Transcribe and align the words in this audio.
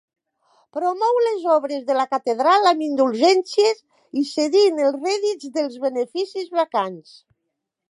Promou 0.77 1.19
les 1.25 1.43
obres 1.55 1.83
de 1.89 1.97
la 1.97 2.05
catedral 2.13 2.65
amb 2.71 2.85
indulgències 2.87 3.83
i 4.23 4.25
cedint 4.33 4.83
els 4.89 4.99
rèdits 5.05 5.55
dels 5.59 5.79
beneficis 5.87 6.53
vacants. 6.63 7.17